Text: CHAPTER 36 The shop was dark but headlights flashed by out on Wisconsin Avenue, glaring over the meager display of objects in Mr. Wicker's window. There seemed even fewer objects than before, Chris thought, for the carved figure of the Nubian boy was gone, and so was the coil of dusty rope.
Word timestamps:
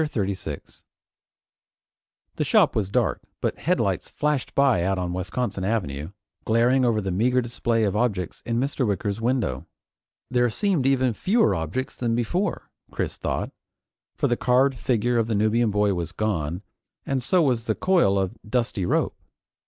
CHAPTER 0.01 0.13
36 0.15 0.83
The 2.37 2.43
shop 2.43 2.75
was 2.75 2.89
dark 2.89 3.21
but 3.39 3.59
headlights 3.59 4.09
flashed 4.09 4.55
by 4.55 4.81
out 4.81 4.97
on 4.97 5.13
Wisconsin 5.13 5.63
Avenue, 5.63 6.09
glaring 6.43 6.83
over 6.83 7.01
the 7.01 7.11
meager 7.11 7.39
display 7.39 7.83
of 7.83 7.95
objects 7.95 8.41
in 8.43 8.57
Mr. 8.59 8.87
Wicker's 8.87 9.21
window. 9.21 9.67
There 10.31 10.49
seemed 10.49 10.87
even 10.87 11.13
fewer 11.13 11.53
objects 11.53 11.95
than 11.95 12.15
before, 12.15 12.71
Chris 12.89 13.15
thought, 13.15 13.51
for 14.15 14.27
the 14.27 14.35
carved 14.35 14.73
figure 14.79 15.19
of 15.19 15.27
the 15.27 15.35
Nubian 15.35 15.69
boy 15.69 15.93
was 15.93 16.13
gone, 16.13 16.63
and 17.05 17.21
so 17.21 17.43
was 17.43 17.65
the 17.65 17.75
coil 17.75 18.17
of 18.17 18.39
dusty 18.43 18.87
rope. 18.87 19.15